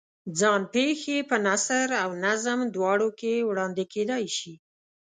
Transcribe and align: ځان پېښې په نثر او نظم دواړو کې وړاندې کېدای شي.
ځان 0.39 0.61
پېښې 0.73 1.17
په 1.29 1.35
نثر 1.47 1.87
او 2.03 2.09
نظم 2.25 2.59
دواړو 2.75 3.09
کې 3.19 3.33
وړاندې 3.49 3.83
کېدای 3.93 4.25
شي. 4.37 4.53